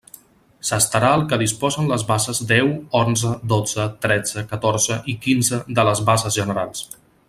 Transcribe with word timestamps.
S'estarà 0.69 1.11
al 1.17 1.25
que 1.33 1.37
disposen 1.41 1.91
les 1.91 2.05
bases 2.13 2.41
deu, 2.53 2.73
onze, 3.03 3.35
dotze, 3.53 3.87
tretze, 4.07 4.47
catorze 4.55 5.01
i 5.15 5.19
quinze 5.27 5.65
de 5.81 5.91
les 5.91 6.07
bases 6.13 6.43
generals. 6.45 6.87